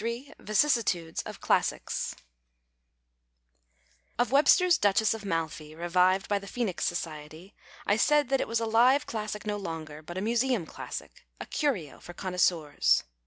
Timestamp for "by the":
6.27-6.47